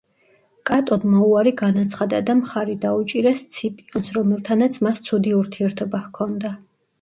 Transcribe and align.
კატონმა 0.67 1.19
უარი 1.31 1.51
განაცხადა 1.59 2.21
და 2.29 2.35
მხარი 2.39 2.77
დაუჭირა 2.85 3.35
სციპიონს, 3.43 4.11
რომელთანაც 4.17 4.81
მას 4.89 5.05
ცუდი 5.11 5.37
ურთიერთობა 5.43 6.03
ჰქონდა. 6.09 6.57